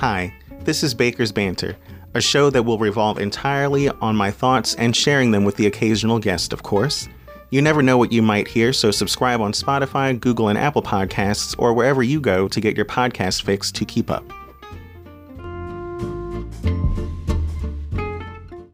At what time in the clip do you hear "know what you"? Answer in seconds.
7.82-8.22